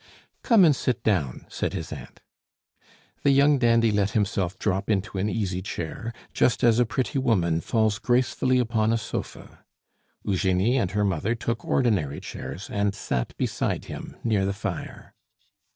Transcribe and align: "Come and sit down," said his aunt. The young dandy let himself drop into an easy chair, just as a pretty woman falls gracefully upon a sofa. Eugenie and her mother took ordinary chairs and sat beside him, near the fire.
"Come 0.41 0.65
and 0.65 0.75
sit 0.75 1.03
down," 1.03 1.45
said 1.47 1.73
his 1.73 1.93
aunt. 1.93 2.21
The 3.21 3.29
young 3.29 3.59
dandy 3.59 3.91
let 3.91 4.09
himself 4.17 4.57
drop 4.57 4.89
into 4.89 5.19
an 5.19 5.29
easy 5.29 5.61
chair, 5.61 6.11
just 6.33 6.63
as 6.63 6.79
a 6.79 6.87
pretty 6.87 7.19
woman 7.19 7.61
falls 7.61 7.99
gracefully 7.99 8.57
upon 8.57 8.91
a 8.91 8.97
sofa. 8.97 9.63
Eugenie 10.23 10.79
and 10.79 10.89
her 10.89 11.05
mother 11.05 11.35
took 11.35 11.63
ordinary 11.63 12.19
chairs 12.19 12.67
and 12.71 12.95
sat 12.95 13.37
beside 13.37 13.85
him, 13.85 14.17
near 14.23 14.43
the 14.43 14.53
fire. 14.53 15.13